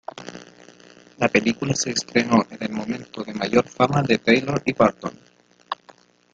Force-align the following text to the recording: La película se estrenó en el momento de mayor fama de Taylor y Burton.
La 1.19 1.29
película 1.29 1.75
se 1.75 1.91
estrenó 1.91 2.43
en 2.49 2.57
el 2.63 2.71
momento 2.71 3.23
de 3.23 3.35
mayor 3.35 3.67
fama 3.69 4.01
de 4.01 4.17
Taylor 4.17 4.59
y 4.65 4.73
Burton. 4.73 5.11